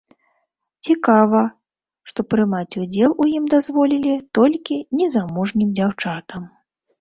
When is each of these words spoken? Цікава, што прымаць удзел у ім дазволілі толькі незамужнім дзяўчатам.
Цікава, 0.85 1.41
што 2.11 2.19
прымаць 2.31 2.77
удзел 2.85 3.11
у 3.25 3.27
ім 3.37 3.45
дазволілі 3.53 4.15
толькі 4.39 4.79
незамужнім 5.03 5.69
дзяўчатам. 5.83 6.43